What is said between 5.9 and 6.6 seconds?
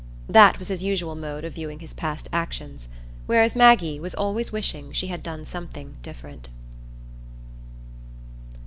different.